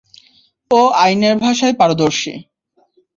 [0.71, 2.33] ও আইনের ভাষায় পারদর্শী।